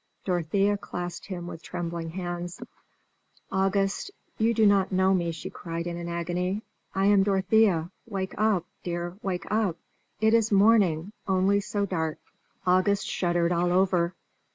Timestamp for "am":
7.05-7.21